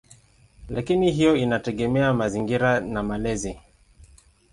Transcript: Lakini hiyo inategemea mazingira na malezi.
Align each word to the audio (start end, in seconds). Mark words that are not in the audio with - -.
Lakini 0.69 1.11
hiyo 1.11 1.35
inategemea 1.35 2.13
mazingira 2.13 2.79
na 2.79 3.03
malezi. 3.03 3.59